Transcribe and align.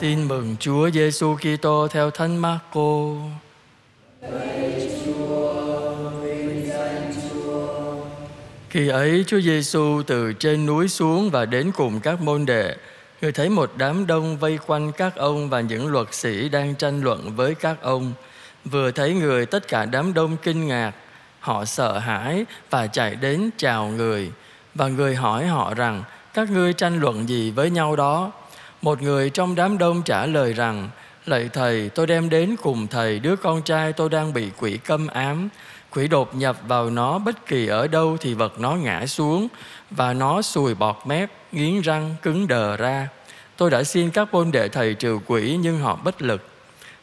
Tin 0.00 0.28
mừng 0.28 0.56
Chúa 0.60 0.90
Giêsu 0.90 1.36
Kitô 1.36 1.88
theo 1.88 2.10
Thánh 2.10 2.36
Marco. 2.36 3.14
Khi 8.70 8.88
ấy 8.88 9.24
Chúa 9.26 9.40
Giêsu 9.40 10.02
từ 10.06 10.32
trên 10.32 10.66
núi 10.66 10.88
xuống 10.88 11.30
và 11.30 11.44
đến 11.44 11.72
cùng 11.76 12.00
các 12.00 12.20
môn 12.20 12.46
đệ. 12.46 12.76
Người 13.22 13.32
thấy 13.32 13.48
một 13.48 13.72
đám 13.76 14.06
đông 14.06 14.36
vây 14.36 14.58
quanh 14.66 14.92
các 14.92 15.16
ông 15.16 15.48
và 15.48 15.60
những 15.60 15.86
luật 15.86 16.14
sĩ 16.14 16.48
đang 16.48 16.74
tranh 16.74 17.02
luận 17.02 17.36
với 17.36 17.54
các 17.54 17.82
ông. 17.82 18.12
Vừa 18.64 18.90
thấy 18.90 19.14
người 19.14 19.46
tất 19.46 19.68
cả 19.68 19.84
đám 19.84 20.14
đông 20.14 20.36
kinh 20.42 20.68
ngạc, 20.68 20.92
họ 21.40 21.64
sợ 21.64 21.98
hãi 21.98 22.44
và 22.70 22.86
chạy 22.86 23.14
đến 23.14 23.50
chào 23.56 23.88
người. 23.88 24.30
Và 24.74 24.88
người 24.88 25.14
hỏi 25.14 25.46
họ 25.46 25.74
rằng, 25.74 26.04
các 26.34 26.50
ngươi 26.50 26.72
tranh 26.72 27.00
luận 27.00 27.28
gì 27.28 27.50
với 27.50 27.70
nhau 27.70 27.96
đó? 27.96 28.32
Một 28.82 29.02
người 29.02 29.30
trong 29.30 29.54
đám 29.54 29.78
đông 29.78 30.02
trả 30.02 30.26
lời 30.26 30.52
rằng, 30.52 30.88
Lạy 31.26 31.48
Thầy, 31.52 31.88
tôi 31.88 32.06
đem 32.06 32.28
đến 32.28 32.56
cùng 32.62 32.86
Thầy 32.86 33.18
đứa 33.18 33.36
con 33.36 33.62
trai 33.62 33.92
tôi 33.92 34.08
đang 34.08 34.32
bị 34.32 34.50
quỷ 34.60 34.76
câm 34.76 35.06
ám. 35.06 35.48
Quỷ 35.90 36.08
đột 36.08 36.34
nhập 36.34 36.56
vào 36.68 36.90
nó 36.90 37.18
bất 37.18 37.46
kỳ 37.46 37.66
ở 37.66 37.86
đâu 37.86 38.16
thì 38.20 38.34
vật 38.34 38.60
nó 38.60 38.74
ngã 38.74 39.06
xuống 39.06 39.48
và 39.90 40.12
nó 40.12 40.42
sùi 40.42 40.74
bọt 40.74 40.96
mép, 41.06 41.30
nghiến 41.52 41.80
răng, 41.80 42.14
cứng 42.22 42.48
đờ 42.48 42.76
ra. 42.76 43.08
Tôi 43.56 43.70
đã 43.70 43.84
xin 43.84 44.10
các 44.10 44.32
môn 44.32 44.50
đệ 44.50 44.68
thầy 44.68 44.94
trừ 44.94 45.18
quỷ 45.26 45.58
nhưng 45.62 45.80
họ 45.80 45.96
bất 45.96 46.22
lực. 46.22 46.48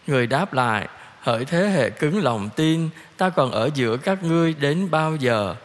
Người 0.07 0.27
đáp 0.27 0.53
lại, 0.53 0.87
hỡi 1.19 1.45
thế 1.45 1.67
hệ 1.67 1.89
cứng 1.89 2.23
lòng 2.23 2.49
tin, 2.55 2.89
ta 3.17 3.29
còn 3.29 3.51
ở 3.51 3.69
giữa 3.73 3.97
các 3.97 4.23
ngươi 4.23 4.53
đến 4.53 4.91
bao 4.91 5.15
giờ? 5.15 5.55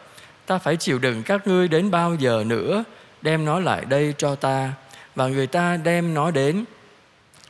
Ta 0.45 0.57
phải 0.57 0.77
chịu 0.77 0.99
đựng 0.99 1.23
các 1.23 1.47
ngươi 1.47 1.67
đến 1.67 1.91
bao 1.91 2.15
giờ 2.15 2.43
nữa? 2.47 2.83
Đem 3.21 3.45
nó 3.45 3.59
lại 3.59 3.85
đây 3.85 4.13
cho 4.17 4.35
ta. 4.35 4.73
Và 5.15 5.27
người 5.27 5.47
ta 5.47 5.77
đem 5.77 6.13
nó 6.13 6.31
đến. 6.31 6.65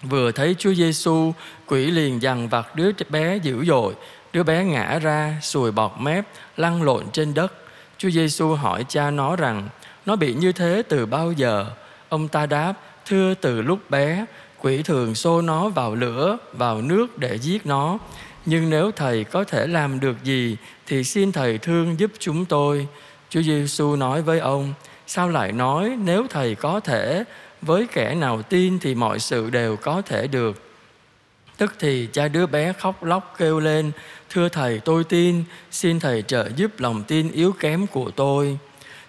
Vừa 0.02 0.32
thấy 0.32 0.56
Chúa 0.60 0.74
Giêsu, 0.74 1.34
quỷ 1.66 1.92
liền 1.92 2.22
dằn 2.22 2.50
vặt 2.50 2.76
đứa 2.76 2.92
bé 3.10 3.38
dữ 3.38 3.66
dội, 3.66 3.94
đứa 4.34 4.44
bé 4.44 4.64
ngã 4.64 5.00
ra, 5.00 5.36
sùi 5.42 5.72
bọt 5.72 5.92
mép, 6.00 6.26
lăn 6.58 6.84
lộn 6.84 7.04
trên 7.14 7.34
đất. 7.34 7.54
Chúa 7.98 8.10
Giêsu 8.10 8.56
hỏi 8.56 8.86
cha 8.90 9.12
nó 9.12 9.36
rằng, 9.36 9.70
nó 10.06 10.16
bị 10.16 10.34
như 10.34 10.52
thế 10.52 10.84
từ 10.90 11.06
bao 11.06 11.32
giờ? 11.32 11.66
Ông 12.10 12.28
ta 12.28 12.46
đáp, 12.46 12.74
thưa 13.06 13.34
từ 13.34 13.62
lúc 13.62 13.90
bé, 13.90 14.26
quỷ 14.62 14.84
thường 14.84 15.16
xô 15.16 15.42
nó 15.42 15.70
vào 15.70 15.96
lửa, 15.96 16.38
vào 16.54 16.82
nước 16.82 17.18
để 17.18 17.38
giết 17.38 17.66
nó. 17.66 17.98
Nhưng 18.46 18.70
nếu 18.70 18.92
thầy 18.92 19.24
có 19.24 19.44
thể 19.44 19.68
làm 19.68 20.00
được 20.00 20.24
gì 20.24 20.58
thì 20.88 21.04
xin 21.04 21.32
thầy 21.32 21.58
thương 21.58 22.00
giúp 22.00 22.12
chúng 22.20 22.46
tôi. 22.46 22.88
Chúa 23.30 23.42
Giêsu 23.42 23.96
nói 23.96 24.22
với 24.22 24.40
ông, 24.40 24.74
sao 25.08 25.30
lại 25.30 25.52
nói 25.52 25.98
nếu 26.04 26.26
thầy 26.30 26.56
có 26.56 26.80
thể, 26.80 27.24
với 27.62 27.88
kẻ 27.92 28.16
nào 28.16 28.42
tin 28.42 28.80
thì 28.80 28.96
mọi 28.96 29.20
sự 29.20 29.50
đều 29.50 29.76
có 29.76 30.02
thể 30.02 30.28
được. 30.28 30.62
Tức 31.58 31.74
thì 31.80 32.08
cha 32.14 32.28
đứa 32.28 32.46
bé 32.46 32.74
khóc 32.74 33.04
lóc 33.04 33.36
kêu 33.38 33.60
lên, 33.60 33.92
thưa 34.30 34.50
thầy 34.50 34.80
tôi 34.80 35.04
tin, 35.04 35.44
xin 35.72 36.00
thầy 36.00 36.22
trợ 36.22 36.50
giúp 36.56 36.72
lòng 36.78 37.04
tin 37.04 37.32
yếu 37.32 37.52
kém 37.60 37.88
của 37.88 38.12
tôi. 38.12 38.58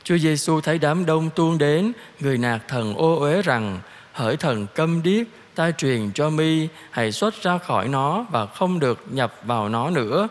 Chúa 0.04 0.18
Giêsu 0.18 0.60
thấy 0.60 0.78
đám 0.78 1.06
đông 1.06 1.30
tuôn 1.30 1.58
đến, 1.58 1.92
người 2.20 2.38
nạt 2.38 2.68
thần 2.68 2.94
ô 2.94 3.18
uế 3.20 3.42
rằng, 3.42 3.80
hỡi 4.12 4.36
thần 4.36 4.66
câm 4.74 5.02
điếc, 5.02 5.26
ta 5.54 5.70
truyền 5.70 6.10
cho 6.14 6.30
mi, 6.30 6.68
hãy 6.90 7.12
xuất 7.12 7.42
ra 7.42 7.58
khỏi 7.58 7.88
nó 7.88 8.26
và 8.30 8.46
không 8.46 8.78
được 8.78 9.04
nhập 9.10 9.34
vào 9.44 9.68
nó 9.68 9.90
nữa. 9.90 10.28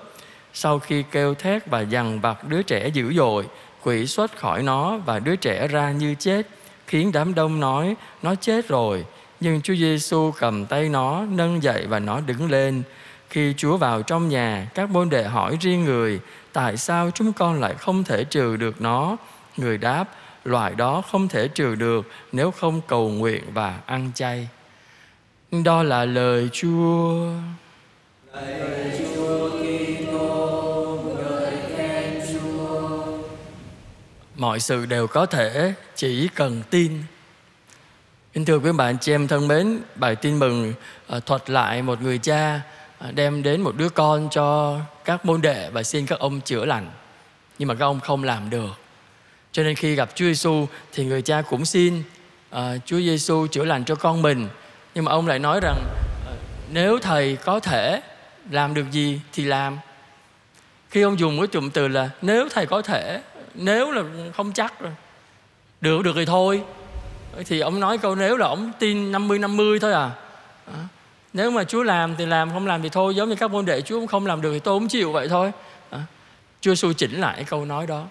Sau 0.53 0.79
khi 0.79 1.03
kêu 1.11 1.33
thét 1.33 1.67
và 1.67 1.81
dằn 1.81 2.19
vặt 2.19 2.47
đứa 2.47 2.61
trẻ 2.61 2.87
dữ 2.87 3.13
dội, 3.13 3.45
quỷ 3.83 4.07
xuất 4.07 4.37
khỏi 4.37 4.63
nó 4.63 4.97
và 4.97 5.19
đứa 5.19 5.35
trẻ 5.35 5.67
ra 5.67 5.91
như 5.91 6.15
chết, 6.19 6.47
khiến 6.91 7.11
đám 7.11 7.35
đông 7.35 7.59
nói, 7.59 7.95
nó 8.21 8.35
chết 8.35 8.67
rồi. 8.67 9.05
Nhưng 9.39 9.61
Chúa 9.61 9.75
Giêsu 9.75 10.31
cầm 10.39 10.65
tay 10.65 10.89
nó, 10.89 11.25
nâng 11.31 11.63
dậy 11.63 11.85
và 11.87 11.99
nó 11.99 12.19
đứng 12.19 12.51
lên. 12.51 12.83
Khi 13.29 13.53
Chúa 13.57 13.77
vào 13.77 14.01
trong 14.01 14.29
nhà, 14.29 14.67
các 14.73 14.89
môn 14.89 15.09
đệ 15.09 15.23
hỏi 15.23 15.57
riêng 15.61 15.85
người, 15.85 16.19
tại 16.53 16.77
sao 16.77 17.11
chúng 17.13 17.33
con 17.33 17.59
lại 17.59 17.73
không 17.73 18.03
thể 18.03 18.23
trừ 18.23 18.57
được 18.57 18.81
nó? 18.81 19.17
Người 19.57 19.77
đáp, 19.77 20.05
loại 20.43 20.75
đó 20.75 21.01
không 21.11 21.27
thể 21.27 21.47
trừ 21.47 21.75
được 21.75 22.07
nếu 22.31 22.51
không 22.51 22.81
cầu 22.87 23.09
nguyện 23.09 23.43
và 23.53 23.79
ăn 23.85 24.11
chay. 24.15 24.47
Đó 25.63 25.83
là 25.83 26.05
lời 26.05 26.49
Chúa. 26.51 27.13
Lời 28.33 28.91
Chúa 28.99 29.10
Mọi 34.41 34.59
sự 34.59 34.85
đều 34.85 35.07
có 35.07 35.25
thể, 35.25 35.73
chỉ 35.95 36.29
cần 36.35 36.61
tin. 36.69 37.03
Kính 38.33 38.45
thưa 38.45 38.59
quý 38.59 38.71
bạn 38.71 38.97
chị 39.01 39.11
em 39.11 39.27
thân 39.27 39.47
mến, 39.47 39.79
bài 39.95 40.15
tin 40.15 40.39
mừng 40.39 40.73
ờ, 41.07 41.19
thuật 41.19 41.49
lại 41.49 41.81
một 41.81 42.01
người 42.01 42.17
cha 42.17 42.61
ờ, 42.97 43.11
đem 43.11 43.43
đến 43.43 43.61
một 43.61 43.75
đứa 43.77 43.89
con 43.89 44.29
cho 44.31 44.79
các 45.05 45.25
môn 45.25 45.41
đệ 45.41 45.69
và 45.69 45.83
xin 45.83 46.05
các 46.05 46.19
ông 46.19 46.41
chữa 46.41 46.65
lành. 46.65 46.91
Nhưng 47.59 47.67
mà 47.67 47.73
các 47.73 47.85
ông 47.85 47.99
không 47.99 48.23
làm 48.23 48.49
được. 48.49 48.79
Cho 49.51 49.63
nên 49.63 49.75
khi 49.75 49.95
gặp 49.95 50.09
Chúa 50.15 50.25
Giêsu 50.25 50.67
thì 50.93 51.05
người 51.05 51.21
cha 51.21 51.41
cũng 51.41 51.65
xin 51.65 52.03
uh, 52.55 52.59
Chúa 52.85 52.97
Giêsu 52.97 53.47
chữa 53.47 53.65
lành 53.65 53.85
cho 53.85 53.95
con 53.95 54.21
mình. 54.21 54.47
Nhưng 54.95 55.05
mà 55.05 55.11
ông 55.11 55.27
lại 55.27 55.39
nói 55.39 55.59
rằng 55.63 55.83
uh, 56.31 56.37
nếu 56.71 56.99
thầy 56.99 57.35
có 57.35 57.59
thể 57.59 58.01
làm 58.49 58.73
được 58.73 58.91
gì 58.91 59.21
thì 59.33 59.43
làm. 59.43 59.77
Khi 60.89 61.01
ông 61.01 61.19
dùng 61.19 61.37
cái 61.37 61.47
cụm 61.47 61.69
từ 61.69 61.87
là 61.87 62.09
nếu 62.21 62.47
thầy 62.49 62.65
có 62.65 62.81
thể, 62.81 63.21
nếu 63.53 63.91
là 63.91 64.03
không 64.33 64.51
chắc 64.51 64.79
rồi. 64.79 64.91
Được 65.81 66.01
được 66.03 66.13
thì 66.15 66.25
thôi. 66.25 66.63
Thì 67.45 67.59
ông 67.59 67.79
nói 67.79 67.97
câu 67.97 68.15
nếu 68.15 68.37
là 68.37 68.47
ông 68.47 68.71
tin 68.79 69.11
50 69.11 69.39
50 69.39 69.79
thôi 69.79 69.93
à. 69.93 70.11
Nếu 71.33 71.51
mà 71.51 71.63
Chúa 71.63 71.83
làm 71.83 72.15
thì 72.15 72.25
làm, 72.25 72.49
không 72.49 72.67
làm 72.67 72.81
thì 72.81 72.89
thôi. 72.89 73.15
Giống 73.15 73.29
như 73.29 73.35
các 73.35 73.51
môn 73.51 73.65
đệ 73.65 73.81
Chúa 73.81 73.99
cũng 73.99 74.07
không 74.07 74.25
làm 74.25 74.41
được 74.41 74.53
thì 74.53 74.59
tôi 74.59 74.79
cũng 74.79 74.87
chịu 74.87 75.11
vậy 75.11 75.29
thôi. 75.29 75.51
À. 75.89 75.99
Chúa 76.61 76.71
Giêsu 76.71 76.93
chỉnh 76.93 77.21
lại 77.21 77.43
câu 77.43 77.65
nói 77.65 77.87
đó 77.87 78.05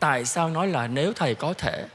tại 0.00 0.24
sao 0.24 0.48
nói 0.48 0.68
là 0.68 0.86
nếu 0.86 1.12
thầy 1.12 1.34
có 1.34 1.54
thể 1.54 1.86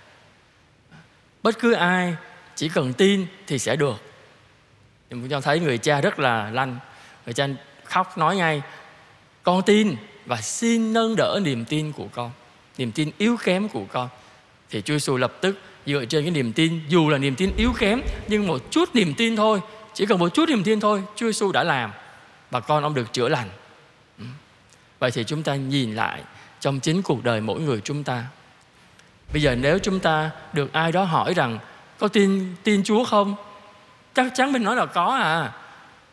bất 1.44 1.60
cứ 1.60 1.74
ai 1.74 2.16
chỉ 2.56 2.70
cần 2.70 2.94
tin 2.94 3.26
thì 3.48 3.60
sẽ 3.60 3.76
được 3.76 3.96
chúng 5.10 5.30
cho 5.30 5.42
thấy 5.42 5.60
người 5.60 5.78
cha 5.78 6.02
rất 6.02 6.20
là 6.20 6.50
lanh 6.50 6.78
người 7.26 7.34
cha 7.34 7.48
khóc 7.84 8.18
nói 8.18 8.36
ngay 8.36 8.62
con 9.44 9.62
tin 9.62 9.96
và 10.26 10.42
xin 10.42 10.94
nâng 10.94 11.16
đỡ 11.16 11.40
niềm 11.44 11.66
tin 11.66 11.92
của 11.92 12.08
con 12.12 12.32
niềm 12.78 12.92
tin 12.92 13.12
yếu 13.18 13.38
kém 13.44 13.70
của 13.70 13.84
con. 13.92 14.10
Thì 14.70 14.82
Chúa 14.82 14.94
Giêsu 14.94 15.18
lập 15.18 15.34
tức 15.42 15.60
dựa 15.86 16.06
trên 16.06 16.24
cái 16.24 16.32
niềm 16.32 16.54
tin 16.54 16.80
dù 16.88 17.10
là 17.10 17.18
niềm 17.18 17.36
tin 17.36 17.52
yếu 17.58 17.74
kém 17.74 18.02
nhưng 18.28 18.48
một 18.48 18.72
chút 18.72 18.96
niềm 18.96 19.14
tin 19.14 19.36
thôi 19.36 19.62
chỉ 19.94 20.06
cần 20.06 20.20
một 20.20 20.34
chút 20.34 20.50
niềm 20.50 20.64
tin 20.64 20.80
thôi 20.80 21.04
Chúa 21.16 21.26
Giêsu 21.26 21.52
đã 21.52 21.64
làm 21.64 21.92
và 22.52 22.60
con 22.60 22.84
ông 22.84 22.94
được 22.94 23.14
chữa 23.14 23.30
lành. 23.30 23.50
Ừ. 24.20 24.26
Vậy 25.00 25.12
thì 25.12 25.24
chúng 25.24 25.44
ta 25.44 25.56
nhìn 25.56 25.96
lại 25.96 26.22
trong 26.60 26.80
chính 26.80 27.02
cuộc 27.02 27.24
đời 27.24 27.42
mỗi 27.42 27.60
người 27.60 27.82
chúng 27.84 28.04
ta. 28.04 28.24
Bây 29.34 29.42
giờ 29.42 29.56
nếu 29.56 29.80
chúng 29.80 30.00
ta 30.00 30.32
được 30.54 30.74
ai 30.74 30.92
đó 30.92 31.04
hỏi 31.04 31.34
rằng 31.34 31.60
có 32.00 32.08
tin 32.08 32.56
tin 32.64 32.84
chúa 32.84 33.04
không? 33.04 33.36
Chắc 34.14 34.32
chắn 34.36 34.52
mình 34.52 34.64
nói 34.64 34.76
là 34.76 34.86
có 34.86 35.06
à, 35.06 35.52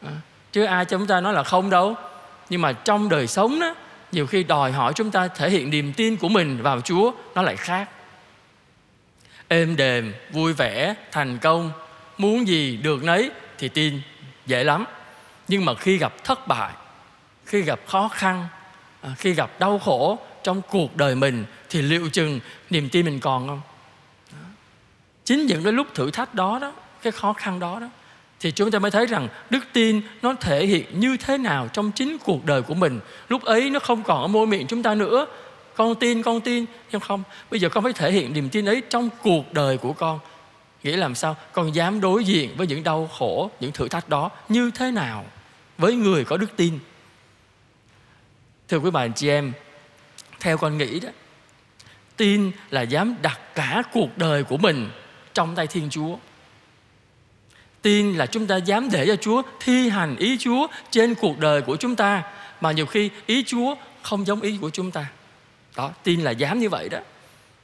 à 0.03 0.11
chứ 0.53 0.65
ai 0.65 0.85
cho 0.85 0.99
chúng 0.99 1.07
ta 1.07 1.21
nói 1.21 1.33
là 1.33 1.43
không 1.43 1.71
đâu. 1.71 1.95
Nhưng 2.51 2.61
mà 2.61 2.73
trong 2.73 3.09
đời 3.09 3.27
sống 3.27 3.61
đó 3.61 3.75
nhiều 4.13 4.27
khi 4.27 4.43
đòi 4.43 4.73
hỏi 4.73 4.93
chúng 4.95 5.11
ta 5.11 5.29
thể 5.29 5.51
hiện 5.51 5.71
niềm 5.71 5.93
tin 5.93 6.17
của 6.17 6.29
mình 6.29 6.63
vào 6.63 6.81
chúa, 6.81 7.13
nó 7.35 7.43
lại 7.43 7.57
khác. 7.57 7.89
Êm 9.49 9.77
đềm, 9.77 10.15
vui 10.31 10.53
vẻ, 10.53 10.95
thành 11.13 11.39
công, 11.39 11.73
muốn 12.19 12.49
gì 12.49 12.77
được 12.77 13.05
nấy 13.05 13.31
thì 13.59 13.69
tin, 13.69 14.01
dễ 14.47 14.65
lắm. 14.65 14.85
Nhưng 15.49 15.65
mà 15.65 15.75
khi 15.75 15.99
gặp 15.99 16.25
thất 16.25 16.49
bại, 16.49 16.73
khi 17.47 17.63
gặp 17.63 17.81
khó 17.87 18.09
khăn 18.09 18.49
à, 19.01 19.11
khi 19.19 19.33
gặp 19.33 19.51
đau 19.59 19.79
khổ 19.79 20.19
trong 20.43 20.63
cuộc 20.71 20.97
đời 20.97 21.15
mình 21.15 21.45
thì 21.71 21.83
liệu 21.83 22.09
chừng 22.09 22.41
niềm 22.71 22.89
tin 22.89 23.07
mình 23.07 23.21
còn 23.21 23.49
không? 23.49 23.61
Chính 25.25 25.47
những 25.47 25.65
cái 25.65 25.73
lúc 25.73 25.87
thử 25.95 26.11
thách 26.11 26.35
đó 26.35 26.59
đó, 26.59 26.73
cái 27.03 27.13
khó 27.13 27.33
khăn 27.33 27.61
đó 27.61 27.81
đó 27.81 27.89
thì 28.43 28.51
chúng 28.51 28.71
ta 28.71 28.79
mới 28.79 28.91
thấy 28.91 29.07
rằng 29.07 29.29
đức 29.51 29.65
tin 29.73 30.01
nó 30.23 30.35
thể 30.35 30.67
hiện 30.67 31.01
như 31.01 31.17
thế 31.17 31.39
nào 31.39 31.69
trong 31.73 31.93
chính 31.93 32.19
cuộc 32.19 32.45
đời 32.45 32.63
của 32.63 32.75
mình. 32.75 33.01
Lúc 33.29 33.45
ấy 33.45 33.71
nó 33.71 33.79
không 33.79 34.03
còn 34.03 34.23
ở 34.23 34.27
môi 34.27 34.47
miệng 34.47 34.67
chúng 34.67 34.83
ta 34.83 34.95
nữa. 34.95 35.27
Con 35.75 35.95
tin 35.95 36.23
con 36.23 36.41
tin, 36.41 36.65
nhưng 36.93 37.01
không. 37.01 37.23
Bây 37.51 37.61
giờ 37.61 37.69
con 37.69 37.85
phải 37.85 37.93
thể 37.93 38.13
hiện 38.13 38.33
niềm 38.33 38.49
tin 38.49 38.65
ấy 38.65 38.83
trong 38.91 39.09
cuộc 39.23 39.53
đời 39.53 39.79
của 39.79 39.93
con. 39.93 40.19
Nghĩa 40.83 40.97
làm 40.97 41.15
sao? 41.15 41.37
Con 41.53 41.75
dám 41.75 42.01
đối 42.01 42.25
diện 42.25 42.51
với 42.57 42.67
những 42.67 42.83
đau 42.83 43.11
khổ, 43.19 43.51
những 43.61 43.73
thử 43.73 43.89
thách 43.89 44.09
đó 44.09 44.31
như 44.49 44.71
thế 44.75 44.91
nào 44.91 45.25
với 45.79 45.95
người 45.95 46.25
có 46.25 46.37
đức 46.37 46.57
tin? 46.57 46.79
Thưa 48.69 48.79
quý 48.79 48.91
bà 48.91 49.09
chị 49.09 49.29
em, 49.29 49.53
theo 50.41 50.59
con 50.59 50.79
nghĩ 50.79 51.01
đó, 51.01 51.09
tin 52.17 52.51
là 52.71 52.83
dám 52.83 53.15
đặt 53.23 53.41
cả 53.55 53.83
cuộc 53.93 54.19
đời 54.19 54.45
của 54.45 54.57
mình 54.57 54.89
trong 55.35 55.55
tay 55.55 55.67
thiên 55.67 55.91
chúa 55.91 56.17
tin 57.83 58.15
là 58.15 58.27
chúng 58.27 58.47
ta 58.47 58.57
dám 58.57 58.89
để 58.91 59.07
cho 59.07 59.17
chúa 59.17 59.43
thi 59.61 59.89
hành 59.89 60.17
ý 60.17 60.37
chúa 60.39 60.67
trên 60.91 61.15
cuộc 61.15 61.39
đời 61.39 61.63
của 61.63 61.77
chúng 61.77 61.97
ta, 61.97 62.23
mà 62.61 62.73
nhiều 62.73 62.87
khi 62.87 63.11
ý 63.27 63.45
chúa 63.47 63.75
không 64.03 64.27
giống 64.27 64.41
ý 64.41 64.59
của 64.61 64.71
chúng 64.71 64.91
ta. 64.91 65.07
Đó, 65.77 65.91
tin 66.03 66.21
là 66.21 66.31
dám 66.31 66.59
như 66.59 66.69
vậy 66.69 66.89
đó. 66.89 66.99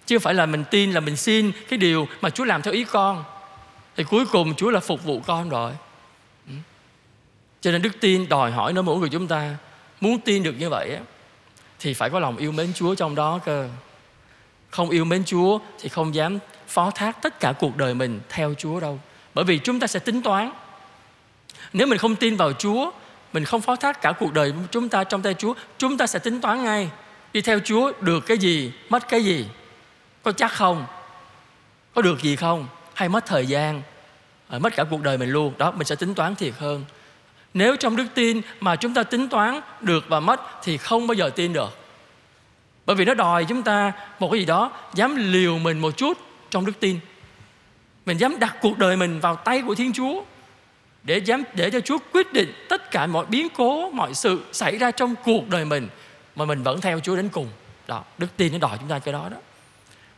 Chứ 0.07 0.19
không 0.19 0.23
phải 0.23 0.35
là 0.35 0.47
mình 0.47 0.65
tin 0.71 0.93
là 0.93 1.01
mình 1.01 1.17
xin 1.17 1.53
cái 1.69 1.79
điều 1.79 2.09
mà 2.21 2.31
chúa 2.31 2.45
làm 2.45 2.63
theo 2.63 2.75
ý 2.75 2.85
con. 2.85 3.25
Thì 3.97 4.05
cuối 4.05 4.27
cùng 4.27 4.55
Chúa 4.55 4.71
là 4.71 4.81
phục 4.81 5.05
vụ 5.05 5.21
con 5.27 5.49
rồi. 5.49 5.73
Ừ. 6.47 6.53
Cho 7.61 7.73
nên 7.73 7.83
đức 7.83 8.01
tin 8.01 8.29
đòi 8.29 8.51
hỏi 8.51 8.73
nó 8.73 8.83
mỗi 8.83 8.99
người 8.99 9.09
chúng 9.09 9.29
ta. 9.29 9.57
Muốn 10.01 10.21
tin 10.21 10.43
được 10.43 10.55
như 10.59 10.69
vậy 10.69 10.99
thì 11.81 11.95
phải 11.95 12.11
có 12.11 12.19
lòng 12.19 12.37
yêu 12.37 12.53
mến 12.53 12.73
Chúa 12.75 12.95
trong 12.95 13.15
đó 13.15 13.41
cơ. 13.45 13.69
Không 14.71 14.91
yêu 14.91 15.05
mến 15.05 15.25
Chúa 15.25 15.59
thì 15.81 15.89
không 15.89 16.15
dám 16.15 16.39
phó 16.69 16.91
thác 16.91 17.23
tất 17.23 17.41
cả 17.41 17.53
cuộc 17.53 17.77
đời 17.77 17.95
mình 17.95 18.21
theo 18.29 18.55
Chúa 18.59 18.81
đâu 18.81 19.01
bởi 19.39 19.45
vì 19.45 19.59
chúng 19.59 19.81
ta 19.81 19.87
sẽ 19.87 19.99
tính 19.99 20.23
toán. 20.23 20.51
Nếu 21.73 21.87
mình 21.87 21.99
không 21.99 22.17
tin 22.17 22.37
vào 22.37 22.53
Chúa, 22.53 22.91
mình 23.33 23.45
không 23.45 23.61
phó 23.61 23.77
thác 23.77 24.03
cả 24.03 24.13
cuộc 24.13 24.33
đời 24.33 24.53
chúng 24.71 24.89
ta 24.89 25.05
trong 25.05 25.23
tay 25.23 25.35
Chúa, 25.35 25.55
chúng 25.79 25.97
ta 25.97 26.07
sẽ 26.07 26.19
tính 26.19 26.41
toán 26.41 26.65
ngay, 26.65 26.91
đi 27.33 27.41
theo 27.41 27.59
Chúa 27.65 27.93
được 28.01 28.27
cái 28.27 28.39
gì, 28.39 28.73
mất 28.89 29.09
cái 29.09 29.25
gì, 29.25 29.47
có 30.23 30.33
chắc 30.33 30.53
không, 30.53 30.87
có 31.95 32.03
được 32.03 32.23
gì 32.23 32.37
không, 32.37 32.67
hay 32.95 33.09
mất 33.09 33.27
thời 33.27 33.47
gian 33.47 33.83
à, 34.49 34.59
mất 34.59 34.77
cả 34.77 34.85
cuộc 34.85 35.03
đời 35.03 35.19
mình 35.19 35.31
luôn. 35.31 35.53
Đó, 35.59 35.71
mình 35.71 35.87
sẽ 35.87 35.95
tính 35.95 36.15
toán 36.15 36.35
thiệt 36.35 36.55
hơn. 36.59 36.85
Nếu 37.55 37.77
trong 37.77 37.97
đức 37.97 38.07
tin 38.15 38.41
mà 38.61 38.77
chúng 38.77 38.95
ta 38.95 39.03
tính 39.03 39.29
toán 39.29 39.61
được 39.81 40.05
và 40.09 40.21
mất 40.21 40.41
thì 40.63 40.77
không 40.77 41.07
bao 41.07 41.15
giờ 41.15 41.31
tin 41.31 41.53
được. 41.53 41.79
Bởi 42.87 42.97
vì 42.97 43.05
nó 43.05 43.15
đòi 43.15 43.45
chúng 43.45 43.63
ta 43.63 43.93
một 44.19 44.29
cái 44.31 44.41
gì 44.41 44.47
đó, 44.47 44.73
dám 44.95 45.17
liều 45.17 45.59
mình 45.59 45.79
một 45.79 45.97
chút 45.97 46.19
trong 46.51 46.67
đức 46.67 46.81
tin 46.81 46.99
mình 48.09 48.21
dám 48.21 48.39
đặt 48.39 48.57
cuộc 48.61 48.79
đời 48.79 48.97
mình 48.97 49.21
vào 49.21 49.37
tay 49.37 49.63
của 49.67 49.75
thiên 49.75 49.93
chúa 49.93 50.23
để 51.03 51.19
dám 51.19 51.43
để 51.55 51.71
cho 51.71 51.81
chúa 51.81 51.99
quyết 52.13 52.33
định 52.33 52.53
tất 52.69 52.91
cả 52.91 53.07
mọi 53.07 53.27
biến 53.27 53.49
cố 53.57 53.91
mọi 53.91 54.15
sự 54.15 54.45
xảy 54.53 54.79
ra 54.79 54.91
trong 54.91 55.15
cuộc 55.25 55.49
đời 55.49 55.65
mình 55.65 55.89
mà 56.37 56.45
mình 56.45 56.63
vẫn 56.63 56.81
theo 56.81 57.01
chúa 57.01 57.17
đến 57.17 57.29
cùng. 57.29 57.49
Đó 57.87 58.05
đức 58.19 58.27
tin 58.37 58.53
nó 58.53 58.59
đòi 58.59 58.79
chúng 58.79 58.89
ta 58.89 58.99
cái 58.99 59.13
đó 59.13 59.29
đó. 59.29 59.37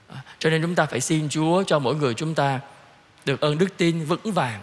À, 0.08 0.22
cho 0.38 0.50
nên 0.50 0.62
chúng 0.62 0.74
ta 0.74 0.86
phải 0.86 1.00
xin 1.00 1.28
chúa 1.28 1.62
cho 1.62 1.78
mỗi 1.78 1.94
người 1.94 2.14
chúng 2.14 2.34
ta 2.34 2.60
được 3.24 3.40
ơn 3.40 3.58
đức 3.58 3.76
tin 3.76 4.04
vững 4.04 4.32
vàng 4.32 4.60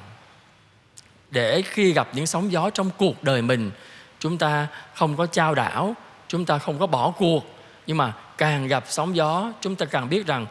để 1.32 1.62
khi 1.62 1.94
gặp 1.94 2.08
những 2.14 2.28
sóng 2.28 2.52
gió 2.52 2.70
trong 2.70 2.90
cuộc 2.98 3.24
đời 3.24 3.42
mình 3.42 3.72
chúng 4.20 4.38
ta 4.38 4.68
không 4.94 5.18
có 5.18 5.26
trao 5.26 5.56
đảo 5.56 5.96
chúng 6.28 6.46
ta 6.46 6.58
không 6.58 6.80
có 6.80 6.88
bỏ 6.88 7.12
cuộc. 7.12 7.46
Nhưng 7.88 7.98
mà 7.98 8.14
càng 8.38 8.68
gặp 8.68 8.84
sóng 8.88 9.16
gió 9.16 9.52
chúng 9.62 9.76
ta 9.76 9.86
càng 9.86 10.10
biết 10.10 10.28
rằng 10.28 10.46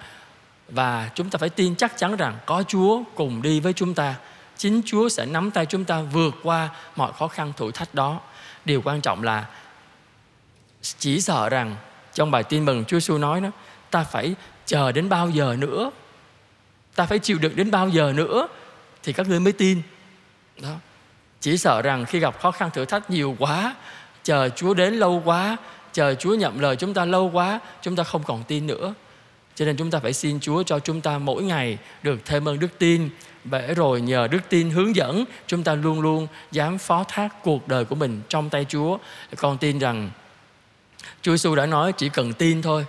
và 0.69 1.11
chúng 1.15 1.31
ta 1.31 1.39
phải 1.39 1.49
tin 1.49 1.75
chắc 1.75 1.99
chắn 1.99 2.17
rằng 2.17 2.39
có 2.47 2.63
Chúa 2.69 3.03
cùng 3.15 3.43
đi 3.43 3.61
với 3.61 3.73
chúng 3.73 3.95
ta. 3.95 4.15
Chính 4.57 4.83
Chúa 4.87 5.09
sẽ 5.09 5.27
nắm 5.27 5.51
tay 5.51 5.67
chúng 5.67 5.85
ta 5.85 6.01
vượt 6.01 6.35
qua 6.43 6.69
mọi 6.97 7.13
khó 7.13 7.29
khăn 7.29 7.53
thử 7.57 7.71
thách 7.73 7.95
đó. 7.95 8.21
Điều 8.65 8.83
quan 8.83 9.01
trọng 9.01 9.23
là 9.23 9.47
chỉ 10.99 11.21
sợ 11.21 11.49
rằng 11.49 11.77
trong 12.15 12.31
bài 12.31 12.43
tin 12.43 12.65
mừng 12.65 12.85
Chúa 12.85 12.97
Giêsu 12.97 13.19
nói 13.19 13.41
đó, 13.41 13.49
ta 13.91 14.05
phải 14.05 14.35
chờ 14.67 14.93
đến 14.93 15.09
bao 15.09 15.31
giờ 15.31 15.57
nữa? 15.59 15.91
Ta 16.95 17.07
phải 17.07 17.19
chịu 17.19 17.39
đựng 17.39 17.57
đến 17.57 17.71
bao 17.71 17.89
giờ 17.89 18.13
nữa 18.17 18.49
thì 19.03 19.13
các 19.13 19.29
ngươi 19.29 19.41
mới 19.41 19.53
tin. 19.53 19.83
Đó. 20.63 20.75
Chỉ 21.41 21.59
sợ 21.59 21.83
rằng 21.83 22.05
khi 22.05 22.19
gặp 22.19 22.41
khó 22.41 22.51
khăn 22.51 22.71
thử 22.71 22.85
thách 22.85 23.11
nhiều 23.11 23.37
quá, 23.39 23.75
chờ 24.23 24.49
Chúa 24.49 24.75
đến 24.75 24.95
lâu 24.95 25.23
quá, 25.25 25.57
chờ 25.93 26.15
Chúa 26.15 26.35
nhậm 26.35 26.59
lời 26.59 26.77
chúng 26.77 26.95
ta 26.95 27.05
lâu 27.05 27.31
quá, 27.31 27.61
chúng 27.83 27.97
ta 27.97 28.05
không 28.05 28.23
còn 28.23 28.45
tin 28.45 28.67
nữa 28.67 28.95
cho 29.57 29.65
nên 29.65 29.77
chúng 29.77 29.91
ta 29.91 29.99
phải 29.99 30.13
xin 30.13 30.41
Chúa 30.41 30.63
cho 30.63 30.79
chúng 30.79 31.01
ta 31.01 31.19
mỗi 31.19 31.43
ngày 31.43 31.79
được 32.03 32.21
thêm 32.25 32.49
ơn 32.49 32.59
đức 32.59 32.79
tin 32.79 33.09
để 33.45 33.75
rồi 33.75 34.01
nhờ 34.01 34.29
đức 34.31 34.41
tin 34.49 34.71
hướng 34.71 34.97
dẫn 34.97 35.25
chúng 35.47 35.63
ta 35.63 35.75
luôn 35.75 36.01
luôn 36.01 36.27
dám 36.53 36.79
phó 36.79 37.05
thác 37.09 37.43
cuộc 37.43 37.69
đời 37.69 37.85
của 37.85 37.95
mình 37.95 38.21
trong 38.29 38.51
tay 38.51 38.67
Chúa. 38.69 38.99
Con 39.37 39.59
tin 39.59 39.79
rằng 39.79 40.11
Chúa 41.23 41.33
Giêsu 41.33 41.55
đã 41.55 41.67
nói 41.67 41.93
chỉ 41.93 42.09
cần 42.09 42.33
tin 42.33 42.63
thôi 42.63 42.87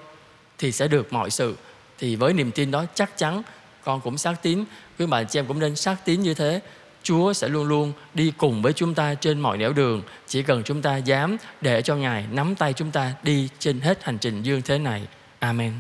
thì 0.58 0.72
sẽ 0.72 0.88
được 0.88 1.14
mọi 1.14 1.30
sự. 1.30 1.56
Thì 1.98 2.16
với 2.16 2.34
niềm 2.34 2.52
tin 2.52 2.72
đó 2.72 2.86
chắc 2.94 3.18
chắn 3.18 3.42
con 3.84 4.02
cũng 4.02 4.18
xác 4.18 4.42
tín, 4.42 4.64
quý 5.00 5.06
bà 5.06 5.24
chị 5.24 5.40
em 5.40 5.46
cũng 5.46 5.60
nên 5.60 5.76
xác 5.76 6.06
tín 6.06 6.22
như 6.22 6.34
thế. 6.34 6.62
Chúa 7.04 7.34
sẽ 7.34 7.48
luôn 7.48 7.68
luôn 7.68 7.94
đi 8.14 8.34
cùng 8.38 8.62
với 8.62 8.74
chúng 8.74 8.94
ta 8.94 9.14
trên 9.14 9.40
mọi 9.40 9.58
nẻo 9.58 9.74
đường 9.74 10.02
Chỉ 10.28 10.44
cần 10.44 10.64
chúng 10.64 10.82
ta 10.82 10.98
dám 10.98 11.38
để 11.62 11.82
cho 11.82 11.96
Ngài 11.96 12.26
nắm 12.32 12.56
tay 12.56 12.74
chúng 12.74 12.92
ta 12.92 13.14
đi 13.24 13.50
trên 13.60 13.80
hết 13.80 14.04
hành 14.04 14.18
trình 14.18 14.44
dương 14.44 14.62
thế 14.62 14.78
này 14.78 15.08
Amen 15.40 15.74